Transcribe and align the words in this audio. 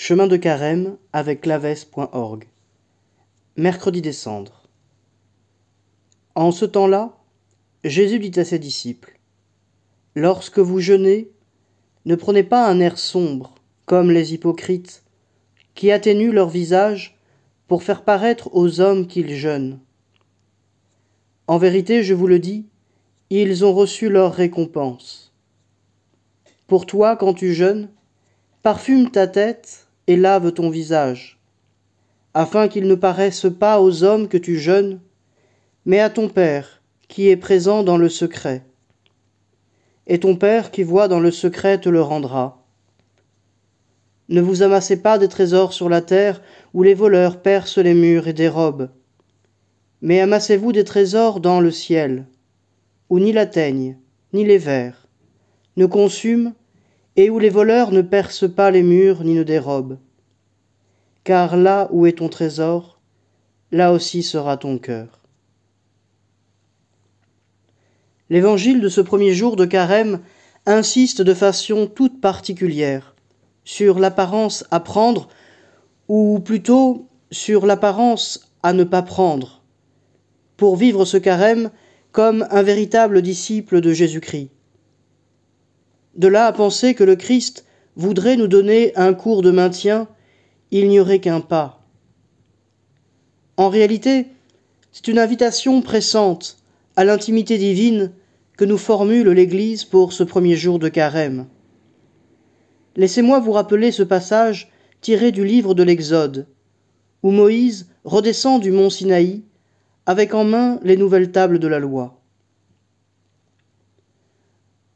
Chemin 0.00 0.28
de 0.28 0.36
Carême 0.36 0.96
avec 1.12 1.40
claves.org. 1.40 2.44
Mercredi 3.56 4.00
décembre. 4.00 4.68
En 6.36 6.52
ce 6.52 6.64
temps-là, 6.64 7.18
Jésus 7.82 8.20
dit 8.20 8.38
à 8.38 8.44
ses 8.44 8.60
disciples 8.60 9.18
Lorsque 10.14 10.60
vous 10.60 10.78
jeûnez, 10.78 11.32
ne 12.04 12.14
prenez 12.14 12.44
pas 12.44 12.68
un 12.68 12.78
air 12.78 12.96
sombre, 12.96 13.56
comme 13.86 14.12
les 14.12 14.34
hypocrites, 14.34 15.02
qui 15.74 15.90
atténuent 15.90 16.32
leur 16.32 16.48
visage 16.48 17.18
pour 17.66 17.82
faire 17.82 18.04
paraître 18.04 18.50
aux 18.54 18.80
hommes 18.80 19.08
qu'ils 19.08 19.34
jeûnent. 19.34 19.80
En 21.48 21.58
vérité, 21.58 22.04
je 22.04 22.14
vous 22.14 22.28
le 22.28 22.38
dis, 22.38 22.66
ils 23.30 23.64
ont 23.64 23.74
reçu 23.74 24.08
leur 24.08 24.32
récompense. 24.32 25.34
Pour 26.68 26.86
toi, 26.86 27.16
quand 27.16 27.34
tu 27.34 27.52
jeûnes, 27.52 27.90
parfume 28.62 29.10
ta 29.10 29.26
tête 29.26 29.87
et 30.08 30.16
lave 30.16 30.52
ton 30.52 30.70
visage, 30.70 31.38
afin 32.34 32.66
qu'il 32.66 32.88
ne 32.88 32.96
paraisse 32.96 33.46
pas 33.60 33.80
aux 33.80 34.02
hommes 34.02 34.26
que 34.26 34.38
tu 34.38 34.58
jeûnes, 34.58 35.00
mais 35.84 36.00
à 36.00 36.10
ton 36.10 36.28
Père 36.28 36.82
qui 37.06 37.28
est 37.28 37.36
présent 37.36 37.82
dans 37.82 37.98
le 37.98 38.08
secret. 38.08 38.64
Et 40.06 40.18
ton 40.18 40.34
Père 40.34 40.70
qui 40.70 40.82
voit 40.82 41.08
dans 41.08 41.20
le 41.20 41.30
secret 41.30 41.78
te 41.78 41.90
le 41.90 42.00
rendra. 42.00 42.64
Ne 44.30 44.40
vous 44.40 44.62
amassez 44.62 45.00
pas 45.00 45.18
des 45.18 45.28
trésors 45.28 45.74
sur 45.74 45.90
la 45.90 46.00
terre 46.00 46.42
où 46.72 46.82
les 46.82 46.94
voleurs 46.94 47.40
percent 47.40 47.78
les 47.78 47.94
murs 47.94 48.28
et 48.28 48.32
dérobent, 48.32 48.88
mais 50.00 50.20
amassez-vous 50.20 50.72
des 50.72 50.84
trésors 50.84 51.40
dans 51.40 51.60
le 51.60 51.70
ciel, 51.70 52.26
où 53.10 53.18
ni 53.18 53.32
la 53.32 53.46
teigne, 53.46 53.98
ni 54.32 54.44
les 54.44 54.58
vers 54.58 55.06
ne 55.76 55.86
consument, 55.86 56.54
et 57.18 57.30
où 57.30 57.40
les 57.40 57.48
voleurs 57.48 57.90
ne 57.90 58.00
percent 58.00 58.48
pas 58.48 58.70
les 58.70 58.84
murs 58.84 59.24
ni 59.24 59.34
ne 59.34 59.42
dérobent. 59.42 59.98
Car 61.24 61.56
là 61.56 61.88
où 61.90 62.06
est 62.06 62.18
ton 62.18 62.28
trésor, 62.28 63.00
là 63.72 63.92
aussi 63.92 64.22
sera 64.22 64.56
ton 64.56 64.78
cœur. 64.78 65.18
L'évangile 68.30 68.80
de 68.80 68.88
ce 68.88 69.00
premier 69.00 69.34
jour 69.34 69.56
de 69.56 69.64
carême 69.64 70.20
insiste 70.64 71.20
de 71.20 71.34
façon 71.34 71.88
toute 71.88 72.20
particulière 72.20 73.16
sur 73.64 73.98
l'apparence 73.98 74.64
à 74.70 74.78
prendre, 74.78 75.28
ou 76.06 76.38
plutôt 76.38 77.08
sur 77.32 77.66
l'apparence 77.66 78.48
à 78.62 78.72
ne 78.72 78.84
pas 78.84 79.02
prendre, 79.02 79.64
pour 80.56 80.76
vivre 80.76 81.04
ce 81.04 81.16
carême 81.16 81.72
comme 82.12 82.46
un 82.52 82.62
véritable 82.62 83.22
disciple 83.22 83.80
de 83.80 83.92
Jésus-Christ. 83.92 84.50
De 86.18 86.28
là 86.28 86.46
à 86.46 86.52
penser 86.52 86.94
que 86.94 87.04
le 87.04 87.16
Christ 87.16 87.64
voudrait 87.96 88.36
nous 88.36 88.48
donner 88.48 88.92
un 88.96 89.14
cours 89.14 89.40
de 89.40 89.52
maintien, 89.52 90.08
il 90.70 90.88
n'y 90.88 91.00
aurait 91.00 91.20
qu'un 91.20 91.40
pas. 91.40 91.80
En 93.56 93.68
réalité, 93.68 94.26
c'est 94.92 95.08
une 95.08 95.18
invitation 95.18 95.80
pressante 95.80 96.58
à 96.96 97.04
l'intimité 97.04 97.56
divine 97.56 98.12
que 98.56 98.64
nous 98.64 98.78
formule 98.78 99.30
l'Église 99.30 99.84
pour 99.84 100.12
ce 100.12 100.24
premier 100.24 100.56
jour 100.56 100.80
de 100.80 100.88
carême. 100.88 101.46
Laissez-moi 102.96 103.38
vous 103.38 103.52
rappeler 103.52 103.92
ce 103.92 104.02
passage 104.02 104.72
tiré 105.00 105.30
du 105.30 105.44
livre 105.44 105.74
de 105.74 105.84
l'Exode, 105.84 106.48
où 107.22 107.30
Moïse 107.30 107.88
redescend 108.02 108.60
du 108.60 108.72
mont 108.72 108.90
Sinaï 108.90 109.42
avec 110.06 110.34
en 110.34 110.42
main 110.42 110.80
les 110.82 110.96
nouvelles 110.96 111.30
tables 111.30 111.60
de 111.60 111.68
la 111.68 111.78
loi. 111.78 112.20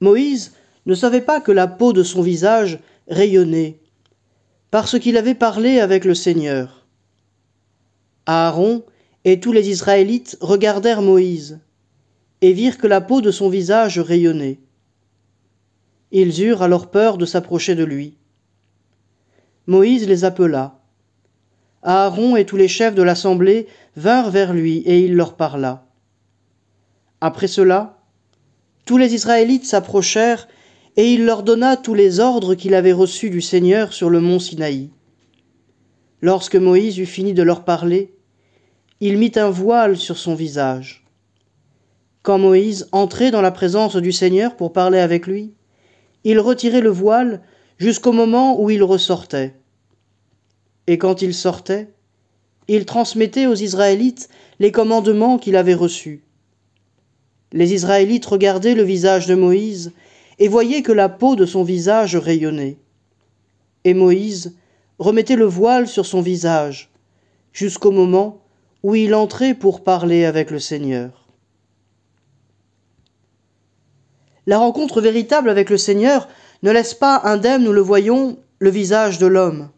Moïse 0.00 0.54
ne 0.86 0.94
savait 0.94 1.20
pas 1.20 1.40
que 1.40 1.52
la 1.52 1.66
peau 1.66 1.92
de 1.92 2.02
son 2.02 2.22
visage 2.22 2.78
rayonnait, 3.08 3.78
parce 4.70 4.98
qu'il 4.98 5.16
avait 5.16 5.34
parlé 5.34 5.80
avec 5.80 6.04
le 6.04 6.14
Seigneur. 6.14 6.86
Aaron 8.26 8.84
et 9.24 9.40
tous 9.40 9.52
les 9.52 9.68
Israélites 9.68 10.36
regardèrent 10.40 11.02
Moïse, 11.02 11.60
et 12.40 12.52
virent 12.52 12.78
que 12.78 12.86
la 12.86 13.00
peau 13.00 13.20
de 13.20 13.30
son 13.30 13.48
visage 13.48 13.98
rayonnait. 13.98 14.58
Ils 16.10 16.42
eurent 16.42 16.62
alors 16.62 16.90
peur 16.90 17.16
de 17.16 17.26
s'approcher 17.26 17.74
de 17.74 17.84
lui. 17.84 18.16
Moïse 19.66 20.08
les 20.08 20.24
appela. 20.24 20.80
Aaron 21.82 22.36
et 22.36 22.44
tous 22.44 22.56
les 22.56 22.68
chefs 22.68 22.94
de 22.94 23.02
l'assemblée 23.02 23.68
vinrent 23.96 24.30
vers 24.30 24.52
lui, 24.52 24.78
et 24.78 25.04
il 25.04 25.14
leur 25.14 25.36
parla. 25.36 25.86
Après 27.20 27.46
cela, 27.46 27.98
tous 28.84 28.98
les 28.98 29.14
Israélites 29.14 29.64
s'approchèrent 29.64 30.48
et 30.96 31.12
il 31.12 31.24
leur 31.24 31.42
donna 31.42 31.76
tous 31.76 31.94
les 31.94 32.20
ordres 32.20 32.54
qu'il 32.54 32.74
avait 32.74 32.92
reçus 32.92 33.30
du 33.30 33.40
Seigneur 33.40 33.92
sur 33.92 34.10
le 34.10 34.20
mont 34.20 34.38
Sinaï. 34.38 34.90
Lorsque 36.20 36.56
Moïse 36.56 36.98
eut 36.98 37.06
fini 37.06 37.34
de 37.34 37.42
leur 37.42 37.64
parler, 37.64 38.14
il 39.00 39.18
mit 39.18 39.32
un 39.36 39.50
voile 39.50 39.96
sur 39.96 40.18
son 40.18 40.34
visage. 40.34 41.04
Quand 42.22 42.38
Moïse 42.38 42.88
entrait 42.92 43.32
dans 43.32 43.40
la 43.40 43.50
présence 43.50 43.96
du 43.96 44.12
Seigneur 44.12 44.54
pour 44.54 44.72
parler 44.72 44.98
avec 44.98 45.26
lui, 45.26 45.54
il 46.24 46.38
retirait 46.38 46.80
le 46.80 46.90
voile 46.90 47.42
jusqu'au 47.78 48.12
moment 48.12 48.62
où 48.62 48.70
il 48.70 48.84
ressortait. 48.84 49.54
Et 50.86 50.98
quand 50.98 51.22
il 51.22 51.34
sortait, 51.34 51.88
il 52.68 52.84
transmettait 52.84 53.46
aux 53.46 53.54
Israélites 53.54 54.28
les 54.60 54.70
commandements 54.70 55.38
qu'il 55.38 55.56
avait 55.56 55.74
reçus. 55.74 56.22
Les 57.52 57.74
Israélites 57.74 58.26
regardaient 58.26 58.74
le 58.74 58.84
visage 58.84 59.26
de 59.26 59.34
Moïse 59.34 59.92
et 60.42 60.48
voyait 60.48 60.82
que 60.82 60.90
la 60.90 61.08
peau 61.08 61.36
de 61.36 61.46
son 61.46 61.62
visage 61.62 62.16
rayonnait. 62.16 62.76
Et 63.84 63.94
Moïse 63.94 64.56
remettait 64.98 65.36
le 65.36 65.44
voile 65.44 65.86
sur 65.86 66.04
son 66.04 66.20
visage, 66.20 66.90
jusqu'au 67.52 67.92
moment 67.92 68.42
où 68.82 68.96
il 68.96 69.14
entrait 69.14 69.54
pour 69.54 69.84
parler 69.84 70.24
avec 70.24 70.50
le 70.50 70.58
Seigneur. 70.58 71.28
La 74.48 74.58
rencontre 74.58 75.00
véritable 75.00 75.48
avec 75.48 75.70
le 75.70 75.76
Seigneur 75.76 76.26
ne 76.64 76.72
laisse 76.72 76.94
pas 76.94 77.20
indemne, 77.22 77.62
nous 77.62 77.72
le 77.72 77.80
voyons, 77.80 78.36
le 78.58 78.70
visage 78.70 79.18
de 79.18 79.28
l'homme. 79.28 79.70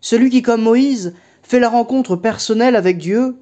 Celui 0.00 0.30
qui, 0.30 0.42
comme 0.42 0.62
Moïse, 0.62 1.14
fait 1.44 1.60
la 1.60 1.68
rencontre 1.68 2.16
personnelle 2.16 2.74
avec 2.74 2.98
Dieu, 2.98 3.36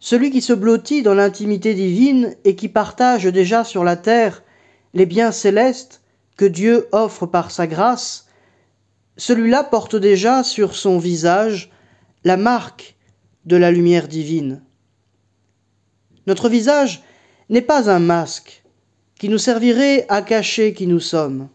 celui 0.00 0.32
qui 0.32 0.42
se 0.42 0.52
blottit 0.52 1.00
dans 1.00 1.14
l'intimité 1.14 1.72
divine 1.72 2.36
et 2.44 2.56
qui 2.56 2.68
partage 2.68 3.24
déjà 3.24 3.64
sur 3.64 3.84
la 3.84 3.96
terre 3.96 4.42
les 4.94 5.06
biens 5.06 5.32
célestes 5.32 6.02
que 6.36 6.44
Dieu 6.44 6.88
offre 6.92 7.26
par 7.26 7.50
sa 7.50 7.66
grâce, 7.66 8.26
celui-là 9.16 9.64
porte 9.64 9.96
déjà 9.96 10.42
sur 10.42 10.74
son 10.74 10.98
visage 10.98 11.70
la 12.24 12.36
marque 12.36 12.96
de 13.44 13.56
la 13.56 13.70
lumière 13.70 14.08
divine. 14.08 14.62
Notre 16.26 16.48
visage 16.48 17.02
n'est 17.48 17.62
pas 17.62 17.90
un 17.90 17.98
masque 17.98 18.62
qui 19.18 19.28
nous 19.28 19.38
servirait 19.38 20.06
à 20.08 20.22
cacher 20.22 20.72
qui 20.72 20.86
nous 20.86 21.00
sommes. 21.00 21.48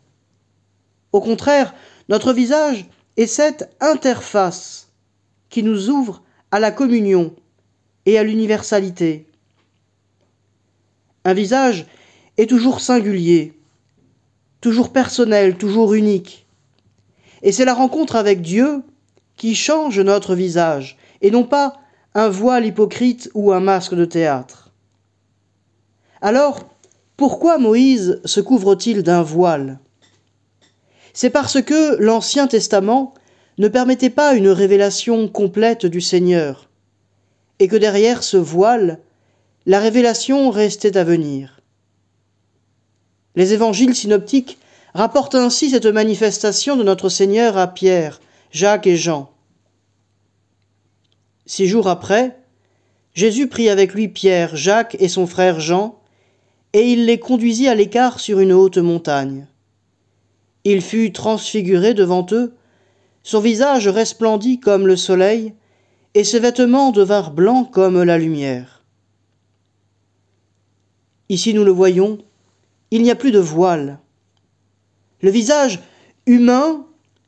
Au 1.11 1.21
contraire, 1.21 1.73
notre 2.09 2.33
visage 2.33 2.85
est 3.17 3.27
cette 3.27 3.75
interface 3.79 4.89
qui 5.49 5.63
nous 5.63 5.89
ouvre 5.89 6.21
à 6.51 6.59
la 6.59 6.71
communion 6.71 7.35
et 8.05 8.19
à 8.19 8.23
l'universalité. 8.23 9.27
Un 11.23 11.33
visage 11.33 11.85
est 12.37 12.49
toujours 12.49 12.81
singulier, 12.81 13.53
toujours 14.61 14.91
personnel, 14.91 15.57
toujours 15.57 15.93
unique. 15.93 16.45
Et 17.41 17.51
c'est 17.51 17.65
la 17.65 17.73
rencontre 17.73 18.15
avec 18.15 18.41
Dieu 18.41 18.83
qui 19.35 19.55
change 19.55 19.99
notre 19.99 20.35
visage, 20.35 20.97
et 21.21 21.31
non 21.31 21.43
pas 21.43 21.77
un 22.13 22.29
voile 22.29 22.65
hypocrite 22.65 23.29
ou 23.33 23.51
un 23.51 23.59
masque 23.59 23.93
de 23.93 24.05
théâtre. 24.05 24.71
Alors, 26.21 26.69
pourquoi 27.17 27.57
Moïse 27.57 28.21
se 28.25 28.39
couvre-t-il 28.39 29.03
d'un 29.03 29.21
voile? 29.21 29.79
C'est 31.13 31.29
parce 31.29 31.61
que 31.61 31.95
l'Ancien 32.01 32.47
Testament 32.47 33.13
ne 33.57 33.67
permettait 33.67 34.09
pas 34.09 34.33
une 34.33 34.49
révélation 34.49 35.27
complète 35.29 35.85
du 35.85 36.01
Seigneur, 36.01 36.69
et 37.59 37.67
que 37.67 37.75
derrière 37.77 38.23
ce 38.23 38.37
voile, 38.37 38.99
la 39.65 39.79
révélation 39.79 40.49
restait 40.49 40.97
à 40.97 41.03
venir. 41.03 41.61
Les 43.35 43.53
évangiles 43.53 43.95
synoptiques 43.95 44.57
rapportent 44.93 45.35
ainsi 45.35 45.69
cette 45.69 45.85
manifestation 45.85 46.77
de 46.77 46.83
notre 46.83 47.09
Seigneur 47.09 47.57
à 47.57 47.67
Pierre, 47.67 48.21
Jacques 48.51 48.87
et 48.87 48.95
Jean. 48.95 49.29
Six 51.45 51.67
jours 51.67 51.87
après, 51.87 52.39
Jésus 53.13 53.47
prit 53.47 53.69
avec 53.69 53.93
lui 53.93 54.07
Pierre, 54.07 54.55
Jacques 54.55 54.95
et 54.99 55.09
son 55.09 55.27
frère 55.27 55.59
Jean, 55.59 55.99
et 56.73 56.91
il 56.91 57.05
les 57.05 57.19
conduisit 57.19 57.67
à 57.67 57.75
l'écart 57.75 58.19
sur 58.19 58.39
une 58.39 58.53
haute 58.53 58.77
montagne. 58.77 59.47
Il 60.63 60.81
fut 60.81 61.11
transfiguré 61.11 61.93
devant 61.93 62.25
eux, 62.31 62.55
son 63.23 63.39
visage 63.39 63.87
resplendit 63.87 64.59
comme 64.59 64.87
le 64.87 64.95
soleil, 64.95 65.53
et 66.13 66.23
ses 66.23 66.39
vêtements 66.39 66.91
devinrent 66.91 67.31
blancs 67.31 67.69
comme 67.71 68.01
la 68.01 68.17
lumière. 68.17 68.83
Ici 71.29 71.53
nous 71.53 71.63
le 71.63 71.71
voyons, 71.71 72.19
il 72.95 73.03
n'y 73.03 73.11
a 73.11 73.15
plus 73.15 73.31
de 73.31 73.39
voile. 73.39 73.99
Le 75.21 75.29
visage 75.29 75.81
humain 76.25 76.85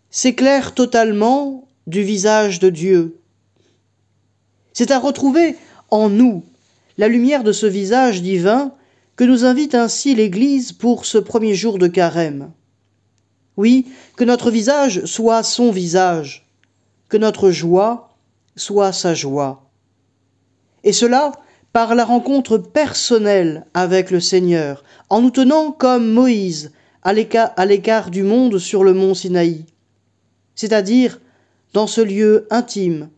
s'éclaire 0.10 0.74
totalement 0.74 1.68
du 1.88 2.04
visage 2.04 2.60
de 2.60 2.70
Dieu. 2.70 3.20
C'est 4.72 4.92
à 4.92 5.00
retrouver 5.00 5.58
en 5.90 6.10
nous 6.10 6.46
la 6.98 7.10
lumière 7.10 7.44
de 7.44 7.52
ce 7.52 7.66
visage 7.66 8.22
divin 8.22 8.72
que 9.18 9.26
nous 9.26 9.44
invite 9.44 9.76
ainsi 9.76 10.16
l'Église 10.16 10.72
pour 10.72 11.06
ce 11.06 11.18
premier 11.18 11.54
jour 11.54 11.80
de 11.80 11.88
carême. 11.88 12.54
Oui, 13.58 13.88
que 14.16 14.24
notre 14.24 14.52
visage 14.52 15.04
soit 15.04 15.44
son 15.44 15.72
visage, 15.72 16.48
que 17.10 17.18
notre 17.18 17.52
joie 17.52 18.16
soit 18.56 18.94
sa 18.94 19.14
joie. 19.14 19.70
Et 20.86 20.94
cela 20.94 21.34
par 21.78 21.94
la 21.94 22.06
rencontre 22.06 22.58
personnelle 22.58 23.68
avec 23.76 24.10
le 24.10 24.20
Seigneur, 24.20 24.84
en 25.12 25.22
nous 25.22 25.30
tenant 25.30 25.72
comme 25.72 26.12
Moïse 26.12 26.72
à 27.04 27.14
l'écart 27.14 28.10
du 28.10 28.24
monde 28.24 28.58
sur 28.58 28.84
le 28.84 28.96
mont 28.96 29.14
Sinaï, 29.14 29.64
c'est-à-dire 30.56 31.20
dans 31.74 31.86
ce 31.86 32.02
lieu 32.02 32.48
intime 32.50 33.10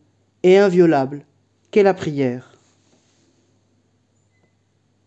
et 0.42 0.58
inviolable 0.58 1.24
qu'est 1.70 1.82
la 1.82 1.94
prière. 1.94 2.49